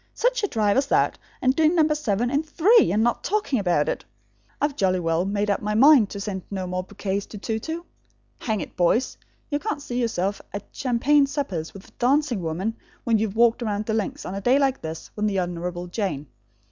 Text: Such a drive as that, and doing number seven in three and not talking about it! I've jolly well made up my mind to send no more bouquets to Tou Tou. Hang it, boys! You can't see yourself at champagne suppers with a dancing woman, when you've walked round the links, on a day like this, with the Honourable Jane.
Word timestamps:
Such 0.15 0.41
a 0.41 0.47
drive 0.47 0.77
as 0.77 0.87
that, 0.87 1.19
and 1.43 1.55
doing 1.55 1.75
number 1.75 1.93
seven 1.93 2.31
in 2.31 2.41
three 2.41 2.91
and 2.91 3.03
not 3.03 3.23
talking 3.23 3.59
about 3.59 3.87
it! 3.87 4.03
I've 4.59 4.75
jolly 4.75 4.99
well 4.99 5.25
made 5.25 5.51
up 5.51 5.61
my 5.61 5.75
mind 5.75 6.09
to 6.09 6.19
send 6.19 6.41
no 6.49 6.65
more 6.65 6.81
bouquets 6.81 7.27
to 7.27 7.37
Tou 7.37 7.59
Tou. 7.59 7.85
Hang 8.39 8.61
it, 8.61 8.75
boys! 8.75 9.15
You 9.51 9.59
can't 9.59 9.79
see 9.79 10.01
yourself 10.01 10.41
at 10.53 10.63
champagne 10.71 11.27
suppers 11.27 11.71
with 11.75 11.87
a 11.87 11.91
dancing 11.99 12.41
woman, 12.41 12.77
when 13.03 13.19
you've 13.19 13.35
walked 13.35 13.61
round 13.61 13.85
the 13.85 13.93
links, 13.93 14.25
on 14.25 14.33
a 14.33 14.41
day 14.41 14.57
like 14.57 14.81
this, 14.81 15.11
with 15.15 15.27
the 15.27 15.39
Honourable 15.39 15.85
Jane. 15.85 16.25